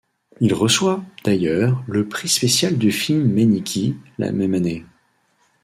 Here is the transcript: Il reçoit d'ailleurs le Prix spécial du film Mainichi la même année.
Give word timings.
Il 0.39 0.55
reçoit 0.55 1.03
d'ailleurs 1.25 1.83
le 1.87 2.07
Prix 2.07 2.27
spécial 2.27 2.79
du 2.79 2.91
film 2.91 3.31
Mainichi 3.31 3.97
la 4.17 4.31
même 4.31 4.55
année. 4.55 4.83